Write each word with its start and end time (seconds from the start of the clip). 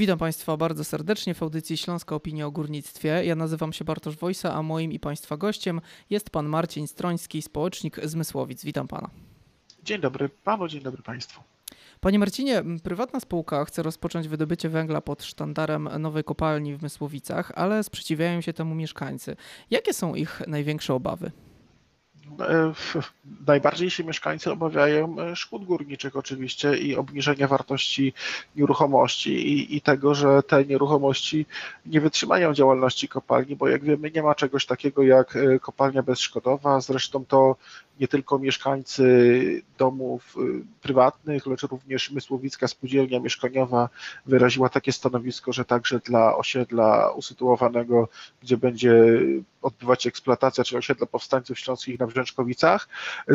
Witam 0.00 0.18
Państwa 0.18 0.56
bardzo 0.56 0.84
serdecznie 0.84 1.34
w 1.34 1.42
audycji 1.42 1.76
Śląska 1.76 2.14
Opinia 2.14 2.46
o 2.46 2.50
Górnictwie. 2.50 3.24
Ja 3.24 3.36
nazywam 3.36 3.72
się 3.72 3.84
Bartosz 3.84 4.16
Wojsa, 4.16 4.54
a 4.54 4.62
moim 4.62 4.92
i 4.92 5.00
Państwa 5.00 5.36
gościem 5.36 5.80
jest 6.10 6.30
Pan 6.30 6.46
Marcin 6.46 6.86
Stroński, 6.86 7.42
społecznik 7.42 8.00
z 8.04 8.14
Mysłowic. 8.14 8.64
Witam 8.64 8.88
Pana. 8.88 9.10
Dzień 9.82 10.00
dobry 10.00 10.28
Panu, 10.28 10.68
dzień 10.68 10.82
dobry 10.82 11.02
Państwu. 11.02 11.42
Panie 12.00 12.18
Marcinie, 12.18 12.64
prywatna 12.82 13.20
spółka 13.20 13.64
chce 13.64 13.82
rozpocząć 13.82 14.28
wydobycie 14.28 14.68
węgla 14.68 15.00
pod 15.00 15.24
sztandarem 15.24 15.88
nowej 15.98 16.24
kopalni 16.24 16.76
w 16.76 16.82
Mysłowicach, 16.82 17.52
ale 17.54 17.84
sprzeciwiają 17.84 18.40
się 18.40 18.52
temu 18.52 18.74
mieszkańcy. 18.74 19.36
Jakie 19.70 19.94
są 19.94 20.14
ich 20.14 20.42
największe 20.46 20.94
obawy? 20.94 21.32
E, 22.40 22.72
najbardziej 23.46 23.90
się 23.90 24.04
mieszkańcy 24.04 24.52
obawiają 24.52 25.16
e, 25.20 25.36
szkód 25.36 25.64
górniczych 25.64 26.16
oczywiście 26.16 26.76
i 26.76 26.96
obniżenia 26.96 27.48
wartości 27.48 28.12
nieruchomości 28.56 29.30
i, 29.30 29.76
i, 29.76 29.80
tego, 29.80 30.14
że 30.14 30.42
te 30.42 30.64
nieruchomości 30.64 31.46
nie 31.86 32.00
wytrzymają 32.00 32.54
działalności 32.54 33.08
kopalni, 33.08 33.56
bo 33.56 33.68
jak 33.68 33.84
wiemy 33.84 34.10
nie 34.10 34.22
ma 34.22 34.34
czegoś 34.34 34.66
takiego 34.66 35.02
jak 35.02 35.36
e, 35.36 35.58
kopalnia 35.58 36.02
bezszkodowa, 36.02 36.80
zresztą 36.80 37.24
to 37.24 37.56
nie 38.00 38.08
tylko 38.08 38.38
mieszkańcy 38.38 39.62
domów 39.78 40.36
y, 40.36 40.64
prywatnych, 40.82 41.46
lecz 41.46 41.62
również 41.62 42.10
Mysłowicka 42.10 42.68
Spółdzielnia 42.68 43.20
Mieszkaniowa 43.20 43.88
wyraziła 44.26 44.68
takie 44.68 44.92
stanowisko, 44.92 45.52
że 45.52 45.64
także 45.64 45.98
dla 45.98 46.36
osiedla 46.36 47.10
usytuowanego, 47.10 48.08
gdzie 48.42 48.56
będzie 48.56 48.94
odbywać 49.62 50.02
się 50.02 50.08
eksploatacja, 50.08 50.64
czy 50.64 50.78
osiedla 50.78 51.06
powstańców 51.06 51.58
śląskich 51.58 51.98
na 51.98 52.06
Brzęczkowicach, 52.06 52.88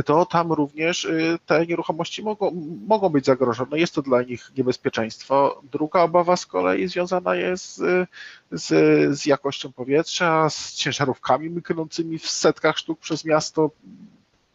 to 0.05 0.25
tam 0.25 0.51
również 0.51 1.05
y, 1.05 1.38
te 1.45 1.66
nieruchomości 1.66 2.23
mogą, 2.23 2.52
mogą 2.88 3.09
być 3.09 3.25
zagrożone. 3.25 3.79
Jest 3.79 3.95
to 3.95 4.02
dla 4.02 4.21
nich 4.21 4.52
niebezpieczeństwo. 4.57 5.61
Druga 5.72 6.02
obawa 6.02 6.38
z 6.38 6.45
kolei 6.45 6.88
związana 6.88 7.35
jest 7.35 7.75
z, 7.75 8.09
z, 8.52 9.19
z 9.19 9.25
jakością 9.25 9.72
powietrza, 9.72 10.50
z 10.50 10.73
ciężarówkami 10.73 11.50
myknącymi 11.50 12.19
w 12.19 12.29
setkach 12.29 12.77
sztuk 12.77 13.00
przez 13.00 13.25
miasto 13.25 13.72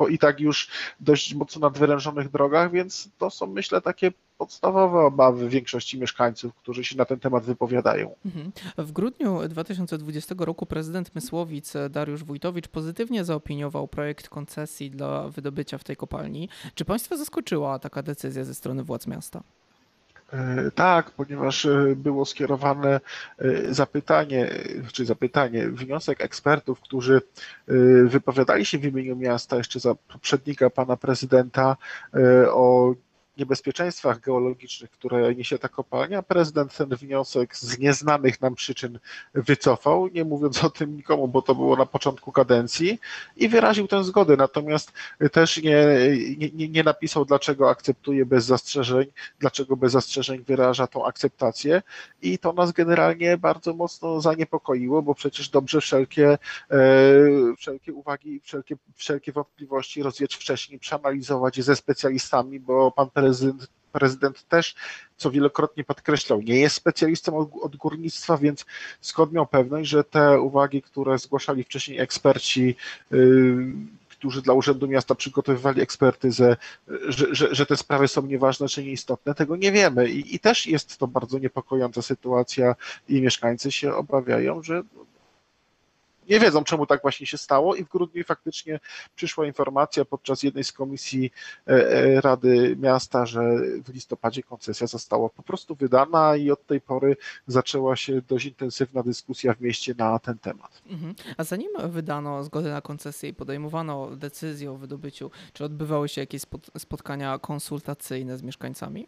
po 0.01 0.09
i 0.09 0.19
tak 0.19 0.41
już 0.41 0.69
dość 1.01 1.35
mocno 1.35 1.61
nadwyrężonych 1.61 2.31
drogach, 2.31 2.73
więc 2.73 3.09
to 3.19 3.31
są 3.31 3.47
myślę 3.47 3.81
takie 3.81 4.13
podstawowe 4.39 4.99
obawy 4.99 5.49
większości 5.49 5.99
mieszkańców, 5.99 6.55
którzy 6.55 6.85
się 6.85 6.97
na 6.97 7.05
ten 7.05 7.21
temat 7.21 7.45
wypowiadają. 7.45 8.15
Mhm. 8.27 8.53
W 8.79 8.93
grudniu 8.93 9.49
2020 9.49 10.35
roku 10.39 10.67
prezydent 10.67 11.15
Mysłowic 11.15 11.73
Dariusz 11.91 12.25
Wójtowicz 12.25 12.69
pozytywnie 12.69 13.25
zaopiniował 13.25 13.89
projekt 13.89 14.29
koncesji 14.29 14.91
dla 14.91 15.29
wydobycia 15.29 15.79
w 15.79 15.85
tej 15.85 15.97
kopalni. 15.97 16.49
Czy 16.75 16.85
Państwa 16.85 17.17
zaskoczyła 17.17 17.79
taka 17.79 18.03
decyzja 18.03 18.45
ze 18.45 18.55
strony 18.55 18.83
władz 18.83 19.07
miasta? 19.07 19.43
E, 20.33 20.71
tak, 20.71 21.11
ponieważ 21.11 21.67
e, 21.67 21.95
było 21.97 22.25
skierowane 22.25 23.01
e, 23.39 23.75
zapytanie, 23.75 24.51
czy 24.93 25.07
zapytanie, 25.07 25.69
wniosek 25.69 26.21
ekspertów, 26.21 26.81
którzy 26.81 27.23
wypowiadali 28.05 28.65
się 28.65 28.79
w 28.79 28.85
imieniu 28.85 29.17
miasta 29.17 29.57
jeszcze 29.57 29.81
za 29.81 29.95
poprzednika 29.95 30.71
pana 30.71 30.97
prezydenta 30.97 31.77
o 32.51 32.95
niebezpieczeństwach 33.37 34.21
geologicznych, 34.21 34.91
które 34.91 35.35
niesie 35.35 35.59
ta 35.59 35.69
kopalnia, 35.69 36.23
prezydent 36.23 36.77
ten 36.77 36.89
wniosek 36.89 37.57
z 37.57 37.79
nieznanych 37.79 38.41
nam 38.41 38.55
przyczyn 38.55 38.99
wycofał, 39.35 40.09
nie 40.09 40.25
mówiąc 40.25 40.65
o 40.65 40.71
tym 40.71 40.97
nikomu, 40.97 41.29
bo 41.29 41.43
to 41.43 41.55
było 41.55 41.77
na 41.77 41.87
początku 41.87 42.33
kadencji 42.33 42.99
i 43.37 43.49
wyraził 43.49 43.89
tę 43.89 44.05
zgodę, 44.05 44.37
natomiast 44.37 44.93
też 45.33 45.63
nie, 45.63 45.87
nie, 46.53 46.69
nie 46.69 46.83
napisał, 46.83 47.25
dlaczego 47.25 47.71
akceptuje 47.71 48.27
bez 48.27 48.45
zastrzeżeń, 48.45 49.07
dlaczego 49.39 49.77
bez 49.77 49.93
zastrzeżeń 49.93 50.45
wyraża 50.45 50.87
tą 50.87 51.07
akceptację. 51.07 51.83
I 52.23 52.39
to 52.39 52.53
nas 52.53 52.73
generalnie 52.73 53.39
bardzo 53.39 53.75
mocno 53.75 54.21
zaniepokoiło, 54.21 55.03
bo 55.03 55.15
przecież 55.15 55.49
dobrze 55.49 55.81
wszelkie, 55.81 56.39
e, 56.71 56.79
wszelkie 57.59 57.93
uwagi, 57.93 58.41
wszelkie, 58.41 58.77
wszelkie 58.95 59.33
wątpliwości 59.33 60.03
rozwieć 60.03 60.37
wcześniej, 60.37 60.79
przeanalizować 60.79 61.61
ze 61.63 61.77
specjalistami, 61.77 62.61
bo 62.61 62.91
pan 62.91 63.11
prezydent 63.11 63.20
prezydent, 63.21 63.69
prezydent 63.93 64.49
też, 64.49 64.75
co 65.17 65.31
wielokrotnie 65.31 65.85
podkreślał, 65.85 66.43
nie 66.43 66.57
jest 66.61 66.77
specjalistą 66.77 67.39
od, 67.39 67.51
od 67.63 67.77
górnictwa, 67.77 68.37
więc 68.37 68.67
skąd 69.01 69.33
miał 69.33 69.47
pewność, 69.47 69.91
że 69.91 70.05
te 70.05 70.41
uwagi, 70.41 70.83
które 70.83 71.19
zgłaszali 71.19 71.65
wcześniej 71.65 71.99
eksperci, 71.99 72.77
yy, 73.11 73.73
którzy 74.09 74.43
dla 74.43 74.55
Urzędu 74.55 74.89
Miasta 74.89 75.15
przygotowywali 75.15 75.81
ekspertyzę, 75.81 76.57
że, 77.09 77.35
że, 77.35 77.55
że, 77.55 77.67
te 77.67 77.77
sprawy 77.77 78.09
są 78.09 78.27
nieważne 78.27 78.69
czy 78.69 78.85
nieistotne, 78.85 79.35
tego 79.35 79.57
nie 79.57 79.73
wiemy. 79.73 80.11
I, 80.11 80.35
I, 80.35 80.39
też 80.39 80.67
jest 80.67 80.99
to 80.99 81.07
bardzo 81.07 81.39
niepokojąca 81.39 82.03
sytuacja 82.03 82.75
i 83.09 83.23
mieszkańcy 83.23 83.73
się 83.73 83.95
obawiają, 83.95 84.63
że 84.63 84.83
nie 86.31 86.41
wiedzą, 86.41 86.65
czemu 86.65 86.87
tak 86.87 87.03
właśnie 87.03 87.27
się 87.27 87.39
stało 87.39 87.75
i 87.75 87.85
w 87.85 87.89
grudniu 87.89 88.25
faktycznie 88.25 88.81
przyszła 89.15 89.47
informacja 89.47 90.05
podczas 90.05 90.43
jednej 90.43 90.65
z 90.65 90.73
komisji 90.73 91.31
e, 91.67 91.71
e, 91.71 92.21
Rady 92.21 92.77
Miasta, 92.81 93.27
że 93.27 93.41
w 93.85 93.89
listopadzie 93.95 94.43
koncesja 94.43 94.87
została 94.87 95.29
po 95.29 95.43
prostu 95.43 95.75
wydana 95.75 96.37
i 96.37 96.51
od 96.51 96.67
tej 96.67 96.81
pory 96.81 97.17
zaczęła 97.47 97.97
się 97.97 98.23
dość 98.29 98.47
intensywna 98.47 99.03
dyskusja 99.03 99.55
w 99.55 99.61
mieście 99.61 99.95
na 99.99 100.19
ten 100.19 100.39
temat. 100.39 100.83
Mhm. 100.87 101.15
A 101.37 101.45
zanim 101.45 101.71
wydano 101.89 102.45
zgodę 102.45 102.71
na 102.71 102.81
koncesję 102.81 103.29
i 103.29 103.35
podejmowano 103.35 104.17
decyzję 104.17 104.71
o 104.71 104.77
wydobyciu, 104.77 105.31
czy 105.53 105.65
odbywały 105.65 106.09
się 106.09 106.21
jakieś 106.21 106.43
spotkania 106.79 107.39
konsultacyjne 107.39 108.39
z 108.39 108.43
mieszkańcami? 108.43 109.07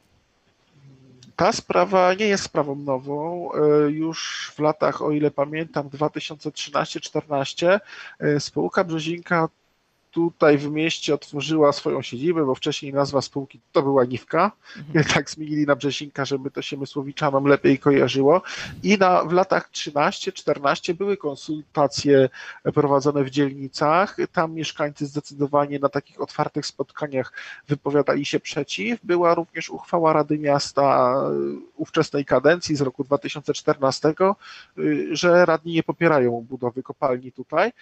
Ta 1.42 1.52
sprawa 1.52 2.14
nie 2.14 2.26
jest 2.26 2.44
sprawą 2.44 2.74
nową. 2.74 3.48
E, 3.52 3.90
już 3.90 4.50
w 4.56 4.58
latach, 4.58 5.02
o 5.02 5.10
ile 5.10 5.30
pamiętam, 5.30 5.88
2013-14 5.88 7.80
e, 8.18 8.40
spółka 8.40 8.84
Brzezinka 8.84 9.48
tutaj 10.12 10.58
w 10.58 10.70
mieście 10.70 11.14
otworzyła 11.14 11.72
swoją 11.72 12.02
siedzibę, 12.02 12.46
bo 12.46 12.54
wcześniej 12.54 12.92
nazwa 12.92 13.22
spółki 13.22 13.60
to 13.72 13.82
była 13.82 14.04
Niwka, 14.04 14.52
mhm. 14.78 15.04
tak 15.14 15.30
zmienili 15.30 15.66
na 15.66 15.76
Brzezinka, 15.76 16.24
żeby 16.24 16.50
to 16.50 16.62
się 16.62 16.76
Mysłowiczanom 16.76 17.44
lepiej 17.44 17.78
kojarzyło 17.78 18.42
i 18.82 18.98
na, 18.98 19.24
w 19.24 19.32
latach 19.32 19.70
13-14 19.70 20.94
były 20.94 21.16
konsultacje 21.16 22.28
prowadzone 22.74 23.24
w 23.24 23.30
dzielnicach, 23.30 24.16
tam 24.32 24.54
mieszkańcy 24.54 25.06
zdecydowanie 25.06 25.78
na 25.78 25.88
takich 25.88 26.20
otwartych 26.20 26.66
spotkaniach 26.66 27.32
wypowiadali 27.68 28.24
się 28.24 28.40
przeciw, 28.40 29.00
była 29.04 29.34
również 29.34 29.70
uchwała 29.70 30.12
Rady 30.12 30.38
Miasta 30.38 31.14
ówczesnej 31.76 32.24
kadencji 32.24 32.76
z 32.76 32.80
roku 32.80 33.04
2014, 33.04 34.14
że 35.10 35.46
radni 35.46 35.72
nie 35.72 35.82
popierają 35.82 36.46
budowy 36.50 36.82
kopalni 36.82 37.32
tutaj. 37.32 37.72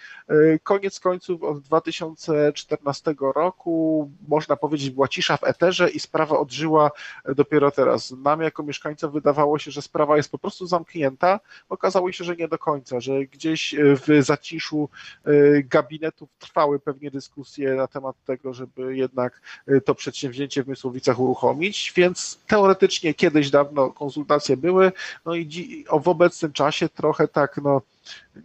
Koniec 0.63 0.99
końców 0.99 1.43
od 1.43 1.59
2000 1.59 2.20
2014 2.25 3.15
roku, 3.35 4.09
można 4.27 4.55
powiedzieć, 4.55 4.89
była 4.89 5.07
cisza 5.07 5.37
w 5.37 5.43
eterze 5.43 5.89
i 5.89 5.99
sprawa 5.99 6.39
odżyła 6.39 6.91
dopiero 7.35 7.71
teraz. 7.71 8.11
Nam 8.11 8.41
jako 8.41 8.63
mieszkańcom 8.63 9.11
wydawało 9.11 9.59
się, 9.59 9.71
że 9.71 9.81
sprawa 9.81 10.17
jest 10.17 10.31
po 10.31 10.37
prostu 10.37 10.67
zamknięta. 10.67 11.39
Okazało 11.69 12.11
się, 12.11 12.23
że 12.23 12.35
nie 12.35 12.47
do 12.47 12.57
końca, 12.57 12.99
że 12.99 13.25
gdzieś 13.25 13.75
w 13.77 14.23
zaciszu 14.23 14.89
e, 15.25 15.31
gabinetów 15.63 16.29
trwały 16.39 16.79
pewnie 16.79 17.11
dyskusje 17.11 17.75
na 17.75 17.87
temat 17.87 18.15
tego, 18.25 18.53
żeby 18.53 18.97
jednak 18.97 19.41
e, 19.67 19.81
to 19.81 19.95
przedsięwzięcie 19.95 20.63
w 20.63 20.67
Mysłowicach 20.67 21.19
uruchomić, 21.19 21.93
więc 21.95 22.39
teoretycznie 22.47 23.13
kiedyś 23.13 23.49
dawno 23.49 23.89
konsultacje 23.89 24.57
były, 24.57 24.91
no 25.25 25.35
i 25.35 25.85
w 26.01 26.07
obecnym 26.07 26.53
czasie 26.53 26.89
trochę 26.89 27.27
tak, 27.27 27.59
no 27.63 27.81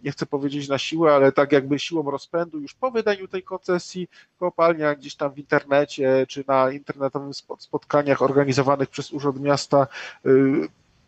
nie 0.03 0.11
chcę 0.11 0.25
powiedzieć 0.25 0.67
na 0.67 0.77
siłę, 0.77 1.13
ale 1.13 1.31
tak 1.31 1.51
jakby 1.51 1.79
siłą 1.79 2.11
rozpędu 2.11 2.59
już 2.59 2.73
po 2.73 2.91
wydaniu 2.91 3.27
tej 3.27 3.43
koncesji 3.43 4.07
kopalnia 4.39 4.95
gdzieś 4.95 5.15
tam 5.15 5.33
w 5.33 5.39
internecie 5.39 6.25
czy 6.29 6.43
na 6.47 6.71
internetowym 6.71 7.31
spotkaniach 7.59 8.21
organizowanych 8.21 8.89
przez 8.89 9.11
Urząd 9.11 9.39
Miasta 9.39 9.87
y, 10.25 10.67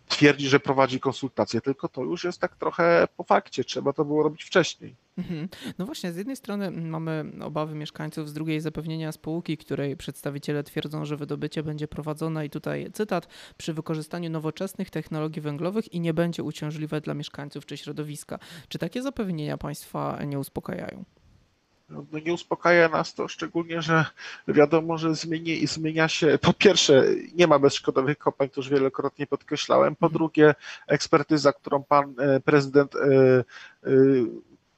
twierdzi, 0.10 0.50
że 0.50 0.60
prowadzi 0.60 1.00
konsultacje, 1.00 1.62
tylko 1.62 1.88
to 1.90 2.04
już 2.04 2.24
jest 2.24 2.40
tak 2.40 2.56
trochę 2.56 3.08
po 3.18 3.24
fakcie, 3.24 3.64
trzeba 3.64 3.94
to 3.94 4.06
było 4.06 4.24
robić 4.24 4.44
wcześniej. 4.44 4.96
Mhm. 5.18 5.50
No 5.78 5.86
właśnie, 5.86 6.12
z 6.12 6.18
jednej 6.18 6.36
strony 6.36 6.72
mamy 6.72 7.26
obawy 7.42 7.76
mieszkańców, 7.76 8.30
z 8.30 8.34
drugiej 8.34 8.62
zapewnienia 8.62 9.12
spółki, 9.12 9.58
której 9.58 9.98
przedstawiciele 9.98 10.64
twierdzą, 10.64 11.06
że 11.06 11.18
wydobycie 11.18 11.64
będzie 11.64 11.88
prowadzone 11.88 12.46
i 12.46 12.50
tutaj 12.50 12.90
cytat, 12.94 13.28
przy 13.58 13.74
wykorzystaniu 13.74 14.30
nowoczesnych 14.30 14.90
technologii 14.90 15.42
węglowych 15.42 15.94
i 15.94 16.00
nie 16.00 16.14
będzie 16.14 16.44
uciążliwe 16.44 17.02
dla 17.02 17.14
mieszkańców 17.14 17.66
czy 17.66 17.78
środowiska. 17.78 18.40
Czy 18.70 18.78
takie 18.78 19.02
zapewnienia 19.02 19.58
Państwa 19.58 20.24
nie 20.26 20.40
uspokajają? 20.40 21.06
No, 21.90 22.06
no 22.12 22.20
nie 22.20 22.34
uspokaja 22.34 22.90
nas 22.90 23.14
to, 23.14 23.28
szczególnie, 23.28 23.82
że 23.82 24.06
wiadomo, 24.48 24.98
że 24.98 25.16
zmieni, 25.16 25.68
zmienia 25.68 26.08
się, 26.08 26.40
po 26.42 26.54
pierwsze, 26.54 27.04
nie 27.36 27.48
ma 27.48 27.60
bezszkodowych 27.60 28.18
kopalń, 28.18 28.50
to 28.50 28.62
już 28.62 28.70
wielokrotnie 28.70 29.28
podkreślałem, 29.28 29.96
po 29.96 30.06
mhm. 30.06 30.18
drugie, 30.18 30.56
ekspertyza, 30.88 31.54
którą 31.54 31.84
pan 31.84 32.14
e, 32.20 32.40
prezydent 32.40 32.96
e, 32.96 33.00
e, 33.00 33.92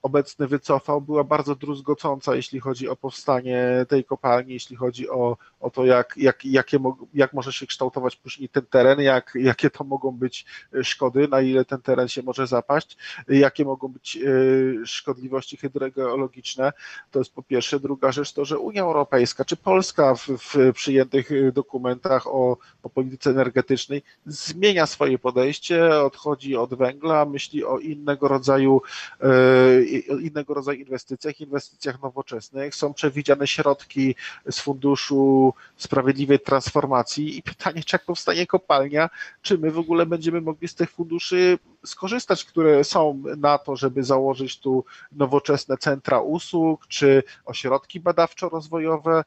obecny 0.01 0.47
wycofał, 0.47 1.01
była 1.01 1.23
bardzo 1.23 1.55
druzgocąca, 1.55 2.35
jeśli 2.35 2.59
chodzi 2.59 2.89
o 2.89 2.95
powstanie 2.95 3.85
tej 3.89 4.03
kopalni, 4.03 4.53
jeśli 4.53 4.75
chodzi 4.75 5.09
o 5.09 5.37
o 5.61 5.69
to, 5.69 5.85
jak, 5.85 6.13
jak, 6.17 6.45
jakie, 6.45 6.79
jak 7.13 7.33
może 7.33 7.53
się 7.53 7.67
kształtować 7.67 8.15
później 8.15 8.49
ten 8.49 8.65
teren, 8.65 8.99
jak, 8.99 9.33
jakie 9.35 9.69
to 9.69 9.83
mogą 9.83 10.11
być 10.11 10.45
szkody, 10.83 11.27
na 11.27 11.41
ile 11.41 11.65
ten 11.65 11.81
teren 11.81 12.07
się 12.07 12.23
może 12.23 12.47
zapaść, 12.47 12.97
jakie 13.27 13.65
mogą 13.65 13.87
być 13.87 14.19
szkodliwości 14.85 15.57
hydrogeologiczne. 15.57 16.73
To 17.11 17.19
jest 17.19 17.33
po 17.33 17.43
pierwsze. 17.43 17.79
Druga 17.79 18.11
rzecz 18.11 18.33
to, 18.33 18.45
że 18.45 18.59
Unia 18.59 18.81
Europejska 18.81 19.45
czy 19.45 19.55
Polska 19.55 20.15
w, 20.15 20.27
w 20.27 20.73
przyjętych 20.73 21.29
dokumentach 21.53 22.27
o, 22.27 22.57
o 22.83 22.89
polityce 22.89 23.29
energetycznej 23.29 24.03
zmienia 24.25 24.85
swoje 24.85 25.19
podejście, 25.19 25.89
odchodzi 25.89 26.55
od 26.55 26.73
węgla, 26.73 27.25
myśli 27.25 27.65
o 27.65 27.79
innego 27.79 28.27
rodzaju, 28.27 28.75
o 28.75 28.81
innego 29.99 30.53
rodzaju 30.53 30.79
inwestycjach, 30.79 31.41
inwestycjach 31.41 32.01
nowoczesnych. 32.01 32.75
Są 32.75 32.93
przewidziane 32.93 33.47
środki 33.47 34.15
z 34.51 34.59
Funduszu 34.59 35.53
Sprawiedliwej 35.77 36.39
Transformacji 36.39 37.37
i 37.37 37.43
pytanie, 37.43 37.83
czy 37.83 37.95
jak 37.95 38.05
powstanie 38.05 38.47
kopalnia, 38.47 39.09
czy 39.41 39.57
my 39.57 39.71
w 39.71 39.79
ogóle 39.79 40.05
będziemy 40.05 40.41
mogli 40.41 40.67
z 40.67 40.75
tych 40.75 40.91
funduszy 40.91 41.59
skorzystać, 41.85 42.45
które 42.45 42.83
są 42.83 43.23
na 43.37 43.57
to, 43.57 43.75
żeby 43.75 44.03
założyć 44.03 44.59
tu 44.59 44.85
nowoczesne 45.11 45.77
centra 45.77 46.19
usług, 46.21 46.87
czy 46.87 47.23
ośrodki 47.45 47.99
badawczo-rozwojowe, 47.99 49.23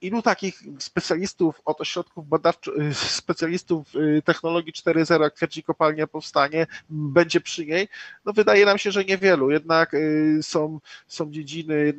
ilu 0.00 0.22
takich 0.22 0.62
specjalistów 0.78 1.60
od 1.64 1.80
ośrodków 1.80 2.28
badawczych, 2.28 2.74
specjalistów 2.94 3.94
y, 3.94 4.22
technologii 4.24 4.72
4.0, 4.72 5.22
jak 5.22 5.34
twierdzi 5.34 5.62
kopalnia 5.62 6.06
powstanie, 6.06 6.66
będzie 6.90 7.40
przy 7.40 7.66
niej? 7.66 7.88
No 8.24 8.32
wydaje 8.32 8.64
nam 8.64 8.78
się, 8.78 8.90
że 8.90 9.04
niewielu. 9.04 9.50
Jednak 9.50 9.94
y, 9.94 10.38
są, 10.42 10.80
są 11.08 11.30
dziedziny 11.30 11.74
y, 11.74 11.94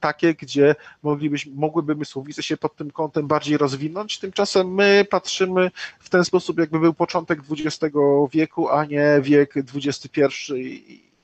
takie, 0.00 0.34
gdzie 0.34 0.74
moglibyśmy, 1.02 1.52
mogłyby 1.54 1.94
Mysłowice 1.94 2.42
się 2.42 2.56
pod 2.56 2.76
tym 2.76 2.90
kątem 2.90 3.26
bardziej 3.26 3.56
rozwinąć. 3.56 4.18
Tymczasem 4.18 4.74
my 4.74 5.06
patrzymy 5.10 5.70
w 6.00 6.08
ten 6.08 6.24
sposób, 6.24 6.58
jakby 6.58 6.78
był 6.78 6.94
początek 6.94 7.40
XX 7.50 7.94
wieku, 8.32 8.68
a 8.68 8.84
nie 8.84 9.20
wiek 9.22 9.54
XXI 9.74 10.54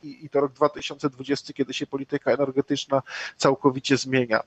i 0.05 0.29
to 0.31 0.41
rok 0.41 0.53
2020, 0.53 1.53
kiedy 1.53 1.75
się 1.75 1.87
polityka 1.87 2.33
energetyczna 2.33 3.03
całkowicie 3.37 3.97
zmienia. 3.97 4.41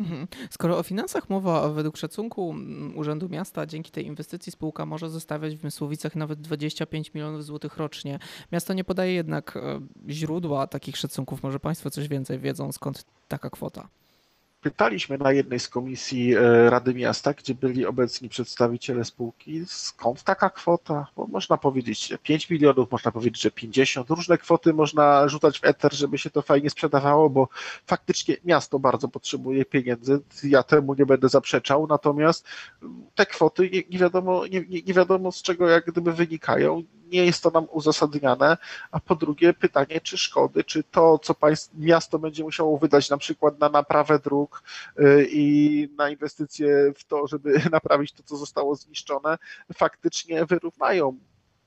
Mhm. 0.00 0.26
Skoro 0.50 0.78
o 0.78 0.82
finansach 0.82 1.30
mowa, 1.30 1.68
według 1.68 1.96
szacunku 1.96 2.50
mm, 2.50 2.98
Urzędu 2.98 3.28
Miasta 3.28 3.66
dzięki 3.66 3.90
tej 3.90 4.06
inwestycji 4.06 4.52
spółka 4.52 4.86
może 4.86 5.10
zostawiać 5.10 5.56
w 5.56 5.64
Mysłowicach 5.64 6.16
nawet 6.16 6.40
25 6.40 7.14
milionów 7.14 7.44
złotych 7.44 7.76
rocznie. 7.76 8.18
Miasto 8.52 8.72
nie 8.72 8.84
podaje 8.84 9.14
jednak 9.14 9.56
e, 9.56 9.80
źródła 10.08 10.66
takich 10.66 10.96
szacunków. 10.96 11.42
Może 11.42 11.60
Państwo 11.60 11.90
coś 11.90 12.08
więcej 12.08 12.38
wiedzą, 12.38 12.72
skąd 12.72 13.04
taka 13.28 13.50
kwota? 13.50 13.88
Pytaliśmy 14.60 15.18
na 15.18 15.32
jednej 15.32 15.60
z 15.60 15.68
komisji 15.68 16.34
e, 16.34 16.70
Rady 16.70 16.94
Miasta, 16.94 17.32
gdzie 17.32 17.54
byli 17.54 17.86
obecni 17.86 18.28
przedstawiciele 18.28 19.04
spółki, 19.04 19.62
skąd 19.66 20.22
taka 20.22 20.50
kwota? 20.50 21.06
Bo 21.16 21.26
można 21.26 21.56
powiedzieć, 21.56 22.06
że 22.06 22.18
5 22.18 22.50
milionów, 22.50 22.90
można 22.90 23.12
powiedzieć, 23.12 23.42
że 23.42 23.50
50. 23.50 24.10
Różne 24.10 24.38
kwoty 24.38 24.72
można 24.72 25.28
rzucać 25.28 25.60
w 25.60 25.64
eter, 25.64 25.94
żeby 25.94 26.18
się 26.18 26.30
to 26.30 26.42
fajnie 26.42 26.70
sprzedawało, 26.70 27.30
bo 27.30 27.48
faktycznie 27.86 28.36
miasto 28.44 28.78
bardzo 28.78 29.08
potrzebuje 29.08 29.64
pieniędzy. 29.64 30.20
Ja 30.42 30.62
temu 30.62 30.94
nie 30.94 31.06
będę 31.06 31.28
zaprzeczał, 31.28 31.86
natomiast 31.86 32.46
te 33.14 33.26
kwoty 33.26 33.70
nie, 33.70 33.82
nie 33.90 33.98
wiadomo, 33.98 34.46
nie, 34.46 34.64
nie 34.86 34.94
wiadomo 34.94 35.32
z 35.32 35.42
czego 35.42 35.68
jak 35.68 35.86
gdyby 35.86 36.12
wynikają 36.12 36.82
nie 37.10 37.24
jest 37.24 37.42
to 37.42 37.50
nam 37.50 37.66
uzasadniane, 37.70 38.56
a 38.90 39.00
po 39.00 39.14
drugie 39.14 39.54
pytanie, 39.54 40.00
czy 40.00 40.18
szkody, 40.18 40.64
czy 40.64 40.82
to, 40.82 41.18
co 41.18 41.34
państw, 41.34 41.70
miasto 41.74 42.18
będzie 42.18 42.44
musiało 42.44 42.78
wydać 42.78 43.10
na 43.10 43.18
przykład 43.18 43.60
na 43.60 43.68
naprawę 43.68 44.18
dróg 44.18 44.62
y, 44.98 45.26
i 45.30 45.88
na 45.96 46.10
inwestycje 46.10 46.92
w 46.96 47.04
to, 47.04 47.26
żeby 47.26 47.60
naprawić 47.72 48.12
to, 48.12 48.22
co 48.22 48.36
zostało 48.36 48.74
zniszczone, 48.74 49.38
faktycznie 49.74 50.46
wyrównają 50.46 51.18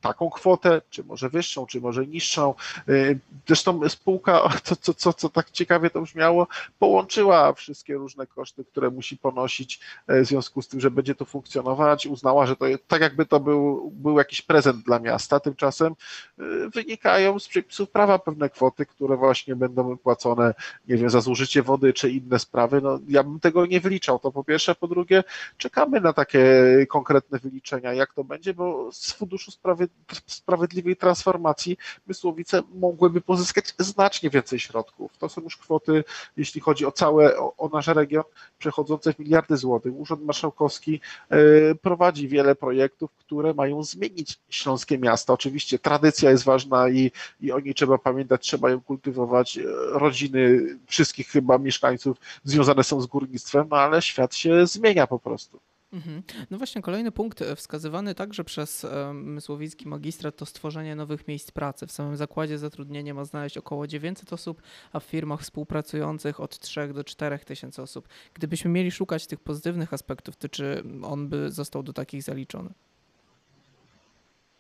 taką 0.03 0.29
kwotę, 0.29 0.81
czy 0.89 1.03
może 1.03 1.29
wyższą, 1.29 1.65
czy 1.65 1.81
może 1.81 2.07
niższą. 2.07 2.53
Y, 2.89 3.19
zresztą 3.47 3.89
spółka, 3.89 4.49
co, 4.63 4.75
co, 4.75 4.93
co, 4.93 5.13
co 5.13 5.29
tak 5.29 5.51
ciekawie 5.51 5.89
to 5.89 6.01
brzmiało, 6.01 6.47
połączyła 6.79 7.53
wszystkie 7.53 7.93
różne 7.93 8.27
koszty, 8.27 8.65
które 8.65 8.89
musi 8.89 9.17
ponosić 9.17 9.79
e, 10.07 10.21
w 10.21 10.25
związku 10.25 10.61
z 10.61 10.67
tym, 10.67 10.81
że 10.81 10.91
będzie 10.91 11.15
to 11.15 11.25
funkcjonować. 11.25 12.07
Uznała, 12.07 12.45
że 12.45 12.55
to 12.55 12.65
tak 12.87 13.01
jakby 13.01 13.25
to 13.25 13.39
był, 13.39 13.91
był 13.91 14.17
jakiś 14.17 14.41
prezent 14.41 14.85
dla 14.85 14.99
miasta. 14.99 15.39
Tymczasem 15.39 15.95
y, 16.39 16.69
wynikają 16.69 17.39
z 17.39 17.47
przepisów 17.47 17.89
prawa 17.89 18.19
pewne 18.19 18.49
kwoty, 18.49 18.85
które 18.85 19.17
właśnie 19.17 19.55
będą 19.55 19.97
płacone, 19.97 20.53
nie 20.87 20.97
wiem, 20.97 21.09
za 21.09 21.21
zużycie 21.21 21.63
wody 21.63 21.93
czy 21.93 22.09
inne 22.09 22.39
sprawy. 22.39 22.81
No, 22.81 22.99
ja 23.07 23.23
bym 23.23 23.39
tego 23.39 23.65
nie 23.65 23.79
wyliczał. 23.79 24.19
To 24.19 24.31
po 24.31 24.43
pierwsze. 24.43 24.75
Po 24.75 24.87
drugie, 24.87 25.23
czekamy 25.57 26.01
na 26.01 26.13
takie 26.13 26.43
konkretne 26.89 27.39
wyliczenia, 27.39 27.93
jak 27.93 28.13
to 28.13 28.23
będzie, 28.23 28.53
bo 28.53 28.91
z 28.91 29.13
Funduszu 29.13 29.51
Sprawiedliwości 29.51 29.92
sprawiedliwej 30.27 30.95
transformacji 30.95 31.77
Mysłowice 32.07 32.63
mogłyby 32.75 33.21
pozyskać 33.21 33.73
znacznie 33.79 34.29
więcej 34.29 34.59
środków. 34.59 35.17
To 35.17 35.29
są 35.29 35.41
już 35.41 35.57
kwoty, 35.57 36.03
jeśli 36.37 36.61
chodzi 36.61 36.85
o 36.85 36.91
całe, 36.91 37.37
o, 37.37 37.55
o 37.57 37.69
nasz 37.69 37.87
region, 37.87 38.23
przechodzące 38.59 39.13
w 39.13 39.19
miliardy 39.19 39.57
złotych. 39.57 39.93
Urząd 39.95 40.23
Marszałkowski 40.23 40.99
e, 41.29 41.75
prowadzi 41.75 42.27
wiele 42.27 42.55
projektów, 42.55 43.11
które 43.11 43.53
mają 43.53 43.83
zmienić 43.83 44.39
śląskie 44.49 44.97
miasta. 44.97 45.33
Oczywiście 45.33 45.79
tradycja 45.79 46.31
jest 46.31 46.43
ważna 46.43 46.89
i, 46.89 47.11
i 47.41 47.51
o 47.51 47.59
niej 47.59 47.73
trzeba 47.73 47.97
pamiętać, 47.97 48.41
trzeba 48.41 48.69
ją 48.69 48.81
kultywować. 48.81 49.57
E, 49.57 49.63
rodziny 49.91 50.61
wszystkich 50.87 51.27
chyba 51.27 51.57
mieszkańców 51.57 52.17
związane 52.43 52.83
są 52.83 53.01
z 53.01 53.05
górnictwem, 53.05 53.67
ale 53.73 54.01
świat 54.01 54.35
się 54.35 54.67
zmienia 54.67 55.07
po 55.07 55.19
prostu. 55.19 55.59
Mhm. 55.93 56.23
No 56.49 56.57
właśnie, 56.57 56.81
kolejny 56.81 57.11
punkt 57.11 57.41
e, 57.41 57.55
wskazywany 57.55 58.15
także 58.15 58.43
przez 58.43 58.85
Mysłowicki 59.13 59.87
magistrat 59.87 60.35
to 60.35 60.45
stworzenie 60.45 60.95
nowych 60.95 61.27
miejsc 61.27 61.51
pracy. 61.51 61.87
W 61.87 61.91
samym 61.91 62.17
zakładzie 62.17 62.57
zatrudnienie 62.57 63.13
ma 63.13 63.25
znaleźć 63.25 63.57
około 63.57 63.87
900 63.87 64.33
osób, 64.33 64.61
a 64.93 64.99
w 64.99 65.03
firmach 65.03 65.41
współpracujących 65.41 66.39
od 66.39 66.59
3 66.59 66.93
do 66.93 67.03
4 67.03 67.39
tysięcy 67.39 67.81
osób. 67.81 68.07
Gdybyśmy 68.33 68.71
mieli 68.71 68.91
szukać 68.91 69.27
tych 69.27 69.39
pozytywnych 69.39 69.93
aspektów, 69.93 70.35
to 70.35 70.49
czy 70.49 70.83
on 71.03 71.29
by 71.29 71.51
został 71.51 71.83
do 71.83 71.93
takich 71.93 72.23
zaliczony? 72.23 72.73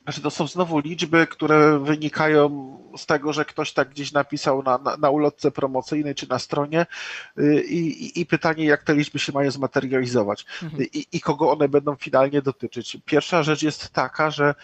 Znaczy 0.03 0.21
to 0.21 0.31
są 0.31 0.47
znowu 0.47 0.79
liczby, 0.79 1.27
które 1.27 1.79
wynikają 1.79 2.77
z 2.97 3.05
tego, 3.05 3.33
że 3.33 3.45
ktoś 3.45 3.73
tak 3.73 3.89
gdzieś 3.89 4.11
napisał 4.11 4.63
na, 4.63 4.77
na, 4.77 4.97
na 4.97 5.09
ulotce 5.09 5.51
promocyjnej 5.51 6.15
czy 6.15 6.29
na 6.29 6.39
stronie 6.39 6.85
y, 7.37 7.63
i, 7.63 8.21
i, 8.21 8.25
pytanie, 8.25 8.65
jak 8.65 8.83
te 8.83 8.95
liczby 8.95 9.19
się 9.19 9.31
mają 9.31 9.51
zmaterializować 9.51 10.45
mhm. 10.63 10.83
I, 10.93 11.05
i 11.11 11.21
kogo 11.21 11.51
one 11.51 11.69
będą 11.69 11.95
finalnie 11.95 12.41
dotyczyć. 12.41 12.97
Pierwsza 13.05 13.43
rzecz 13.43 13.61
jest 13.61 13.89
taka, 13.89 14.31
że 14.31 14.55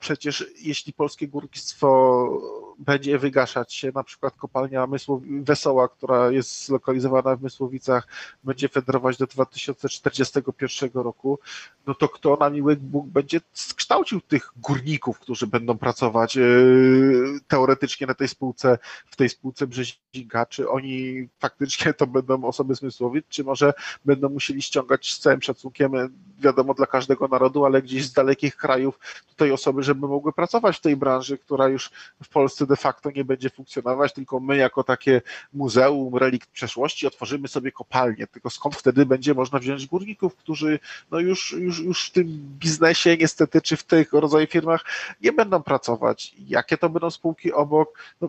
przecież 0.00 0.46
jeśli 0.62 0.92
polskie 0.92 1.28
górnictwo 1.28 2.28
będzie 2.78 3.18
wygaszać 3.18 3.74
się, 3.74 3.92
na 3.94 4.04
przykład 4.04 4.36
kopalnia 4.36 4.86
Mysłow 4.86 5.22
Wesoła, 5.40 5.88
która 5.88 6.30
jest 6.30 6.66
zlokalizowana 6.66 7.36
w 7.36 7.42
Mysłowicach, 7.42 8.08
będzie 8.44 8.68
federować 8.68 9.16
do 9.16 9.26
2041 9.26 10.90
roku, 10.94 11.38
no 11.86 11.94
to 11.94 12.08
kto 12.08 12.36
na 12.36 12.50
miły 12.50 12.76
Bóg 12.76 13.06
będzie 13.06 13.40
kształcił 13.76 14.20
tych 14.20 14.50
górników, 14.56 15.18
którzy 15.18 15.46
będą 15.46 15.78
pracować 15.78 16.36
yy, 16.36 17.40
teoretycznie 17.48 18.06
na 18.06 18.14
tej 18.14 18.28
spółce, 18.28 18.78
w 19.06 19.16
tej 19.16 19.28
spółce 19.28 19.66
Brzezinka, 19.66 20.46
czy 20.46 20.68
oni 20.68 21.28
faktycznie 21.38 21.94
to 21.94 22.06
będą 22.06 22.44
osoby 22.44 22.76
z 22.76 22.82
Mysłowic, 22.82 23.24
czy 23.28 23.44
może 23.44 23.74
będą 24.04 24.28
musieli 24.28 24.62
ściągać 24.62 25.12
z 25.12 25.18
całym 25.18 25.42
szacunkiem, 25.42 25.92
wiadomo, 26.38 26.74
dla 26.74 26.86
każdego 26.86 27.28
narodu, 27.28 27.64
ale 27.64 27.82
gdzieś 27.82 28.04
z 28.04 28.12
dalekich 28.12 28.56
krajów 28.56 28.98
tutaj 29.26 29.52
osoby, 29.52 29.82
żeby 29.82 30.08
mogły 30.08 30.32
pracować 30.32 30.76
w 30.76 30.80
tej 30.80 30.96
branży, 30.96 31.38
która 31.38 31.68
już 31.68 31.90
w 32.22 32.28
Polsce 32.28 32.63
de 32.66 32.76
facto 32.76 33.10
nie 33.10 33.24
będzie 33.24 33.50
funkcjonować, 33.50 34.12
tylko 34.12 34.40
my 34.40 34.56
jako 34.56 34.84
takie 34.84 35.22
muzeum, 35.52 36.16
relikt 36.16 36.50
przeszłości 36.50 37.06
otworzymy 37.06 37.48
sobie 37.48 37.72
kopalnię. 37.72 38.26
Tylko 38.26 38.50
skąd 38.50 38.76
wtedy 38.76 39.06
będzie 39.06 39.34
można 39.34 39.58
wziąć 39.58 39.86
górników, 39.86 40.36
którzy 40.36 40.78
no 41.10 41.20
już, 41.20 41.52
już, 41.52 41.78
już 41.80 42.08
w 42.08 42.12
tym 42.12 42.26
biznesie 42.58 43.16
niestety, 43.16 43.62
czy 43.62 43.76
w 43.76 43.84
tych 43.84 44.12
rodzaju 44.12 44.46
firmach 44.46 44.84
nie 45.20 45.32
będą 45.32 45.62
pracować. 45.62 46.34
Jakie 46.38 46.78
to 46.78 46.88
będą 46.88 47.10
spółki 47.10 47.52
obok? 47.52 47.98
No, 48.20 48.28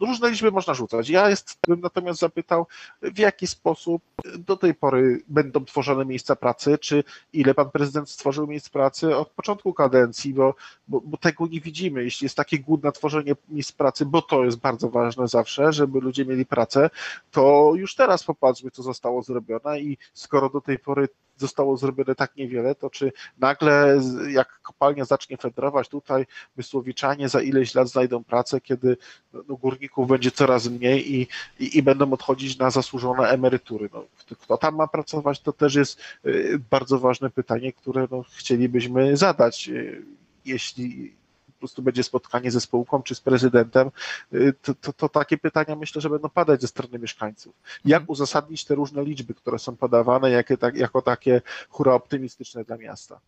różne 0.00 0.30
liczby 0.30 0.50
można 0.50 0.74
rzucać. 0.74 1.08
Ja 1.08 1.30
jest, 1.30 1.58
bym 1.68 1.80
natomiast 1.80 2.20
zapytał, 2.20 2.66
w 3.02 3.18
jaki 3.18 3.46
sposób 3.46 4.02
do 4.38 4.56
tej 4.56 4.74
pory 4.74 5.22
będą 5.28 5.64
tworzone 5.64 6.04
miejsca 6.04 6.36
pracy, 6.36 6.78
czy 6.78 7.04
ile 7.32 7.54
pan 7.54 7.70
prezydent 7.70 8.10
stworzył 8.10 8.46
miejsc 8.46 8.68
pracy 8.68 9.16
od 9.16 9.30
początku 9.30 9.74
kadencji, 9.74 10.34
bo, 10.34 10.54
bo, 10.88 11.00
bo 11.00 11.16
tego 11.16 11.46
nie 11.46 11.60
widzimy. 11.60 12.04
Jeśli 12.04 12.24
jest 12.24 12.36
takie 12.36 12.58
głód 12.58 12.80
tworzenie 12.94 13.32
miejsc 13.48 13.72
pracy, 13.72 14.06
bo 14.06 14.22
to 14.22 14.44
jest 14.44 14.58
bardzo 14.58 14.88
ważne 14.88 15.28
zawsze, 15.28 15.72
żeby 15.72 16.00
ludzie 16.00 16.24
mieli 16.24 16.46
pracę, 16.46 16.90
to 17.30 17.72
już 17.74 17.94
teraz 17.94 18.24
popatrzmy, 18.24 18.70
co 18.70 18.82
zostało 18.82 19.22
zrobione 19.22 19.80
i 19.80 19.98
skoro 20.14 20.50
do 20.50 20.60
tej 20.60 20.78
pory 20.78 21.08
zostało 21.36 21.76
zrobione 21.76 22.14
tak 22.14 22.36
niewiele, 22.36 22.74
to 22.74 22.90
czy 22.90 23.12
nagle 23.38 24.00
jak 24.28 24.60
kopalnia 24.60 25.04
zacznie 25.04 25.36
federować 25.36 25.88
tutaj, 25.88 26.26
Mysłowiczanie 26.56 27.28
za 27.28 27.40
ileś 27.40 27.74
lat 27.74 27.88
znajdą 27.88 28.24
pracę, 28.24 28.60
kiedy 28.60 28.96
no, 29.32 29.56
górników 29.56 30.08
będzie 30.08 30.30
coraz 30.30 30.68
mniej 30.68 31.14
i, 31.14 31.26
i, 31.60 31.78
i, 31.78 31.82
będą 31.82 32.12
odchodzić 32.12 32.58
na 32.58 32.70
zasłużone 32.70 33.28
emerytury. 33.28 33.88
No, 33.92 34.04
kto 34.40 34.56
tam 34.56 34.76
ma 34.76 34.86
pracować, 34.88 35.40
to 35.40 35.52
też 35.52 35.74
jest 35.74 36.00
y, 36.26 36.60
bardzo 36.70 36.98
ważne 36.98 37.30
pytanie, 37.30 37.72
które 37.72 38.08
no, 38.10 38.22
chcielibyśmy 38.36 39.16
zadać, 39.16 39.68
y, 39.68 40.02
jeśli 40.44 41.14
po 41.56 41.60
prostu 41.60 41.82
będzie 41.82 42.02
spotkanie 42.02 42.50
ze 42.50 42.60
spółką 42.60 43.02
czy 43.02 43.14
z 43.14 43.20
prezydentem, 43.20 43.90
y, 44.34 44.54
to, 44.62 44.74
to, 44.74 44.92
to, 44.92 45.08
takie 45.08 45.38
pytania 45.38 45.76
myślę, 45.76 46.00
że 46.00 46.10
będą 46.10 46.28
padać 46.28 46.60
ze 46.60 46.68
strony 46.68 46.98
mieszkańców. 46.98 47.54
Jak 47.84 48.00
mhm. 48.00 48.12
uzasadnić 48.12 48.64
te 48.64 48.74
różne 48.74 49.04
liczby, 49.04 49.34
które 49.34 49.58
są 49.58 49.76
podawane 49.76 50.30
jakie, 50.30 50.56
tak, 50.56 50.76
jako 50.76 51.02
takie 51.02 51.42
hura 51.68 51.94
optymistyczne 51.94 52.64
dla 52.64 52.76
miasta? 52.76 53.20